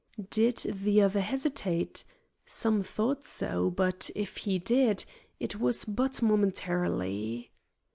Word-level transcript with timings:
Did 0.31 0.57
the 0.65 0.99
other 1.03 1.19
hesitate? 1.19 2.05
Some 2.43 2.81
thought 2.81 3.23
so; 3.23 3.69
but, 3.69 4.09
if 4.15 4.37
he 4.37 4.57
did, 4.57 5.05
it 5.39 5.59
was 5.59 5.85
but 5.85 6.23
momentarily. 6.23 7.51